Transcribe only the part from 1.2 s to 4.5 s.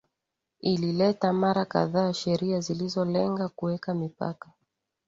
mara kadhaa sheria zilizolenga kuweka mipaka